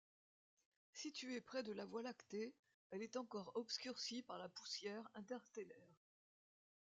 Située 0.93 1.41
près 1.41 1.61
de 1.61 1.71
la 1.73 1.85
Voie 1.85 2.01
lactée, 2.01 2.55
elle 2.89 3.03
est 3.03 3.17
encore 3.17 3.51
obscurcie 3.53 4.23
par 4.23 4.39
la 4.39 4.49
poussière 4.49 5.07
interstellaire. 5.13 5.95